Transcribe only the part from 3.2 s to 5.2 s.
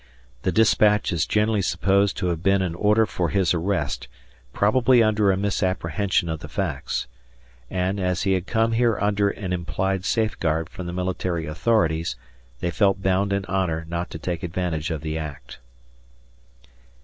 his arrest, probably